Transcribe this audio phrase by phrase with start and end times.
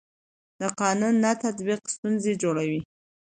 [0.59, 2.79] د قانون نه تطبیق ستونزې جوړوي